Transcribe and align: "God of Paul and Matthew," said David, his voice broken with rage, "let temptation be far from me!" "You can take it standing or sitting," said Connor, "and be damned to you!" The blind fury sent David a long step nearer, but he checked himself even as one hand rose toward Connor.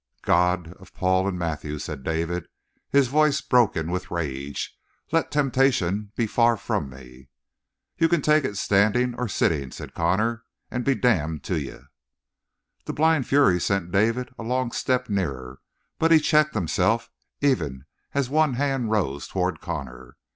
"God 0.23 0.73
of 0.79 0.95
Paul 0.95 1.27
and 1.27 1.37
Matthew," 1.37 1.77
said 1.77 2.03
David, 2.03 2.47
his 2.89 3.07
voice 3.07 3.39
broken 3.39 3.91
with 3.91 4.09
rage, 4.09 4.75
"let 5.11 5.29
temptation 5.29 6.11
be 6.15 6.25
far 6.25 6.57
from 6.57 6.89
me!" 6.89 7.29
"You 7.99 8.09
can 8.09 8.23
take 8.23 8.43
it 8.43 8.57
standing 8.57 9.13
or 9.13 9.27
sitting," 9.27 9.69
said 9.69 9.93
Connor, 9.93 10.43
"and 10.71 10.83
be 10.83 10.95
damned 10.95 11.43
to 11.43 11.61
you!" 11.61 11.83
The 12.85 12.93
blind 12.93 13.27
fury 13.27 13.61
sent 13.61 13.91
David 13.91 14.33
a 14.39 14.43
long 14.43 14.71
step 14.71 15.07
nearer, 15.07 15.59
but 15.99 16.11
he 16.11 16.19
checked 16.19 16.55
himself 16.55 17.11
even 17.39 17.85
as 18.15 18.27
one 18.27 18.55
hand 18.55 18.89
rose 18.89 19.27
toward 19.27 19.61
Connor. 19.61 20.17